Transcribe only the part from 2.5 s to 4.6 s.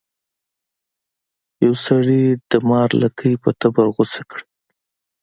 د مار لکۍ په تبر غوڅه کړه.